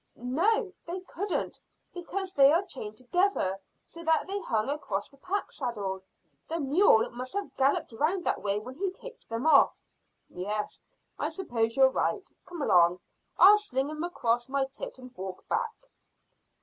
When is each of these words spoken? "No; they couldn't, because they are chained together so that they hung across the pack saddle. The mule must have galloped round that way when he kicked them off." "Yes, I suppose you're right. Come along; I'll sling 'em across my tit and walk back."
"No; 0.15 0.73
they 0.87 0.99
couldn't, 1.01 1.61
because 1.93 2.33
they 2.33 2.51
are 2.51 2.63
chained 2.65 2.97
together 2.97 3.59
so 3.83 4.03
that 4.03 4.25
they 4.25 4.39
hung 4.41 4.67
across 4.67 5.09
the 5.09 5.17
pack 5.17 5.51
saddle. 5.51 6.01
The 6.49 6.59
mule 6.59 7.11
must 7.11 7.33
have 7.33 7.55
galloped 7.55 7.91
round 7.91 8.23
that 8.23 8.41
way 8.41 8.57
when 8.57 8.73
he 8.79 8.89
kicked 8.89 9.29
them 9.29 9.45
off." 9.45 9.75
"Yes, 10.27 10.81
I 11.19 11.29
suppose 11.29 11.77
you're 11.77 11.89
right. 11.91 12.27
Come 12.47 12.63
along; 12.63 12.99
I'll 13.37 13.59
sling 13.59 13.91
'em 13.91 14.03
across 14.03 14.49
my 14.49 14.65
tit 14.65 14.97
and 14.97 15.15
walk 15.15 15.47
back." 15.47 15.91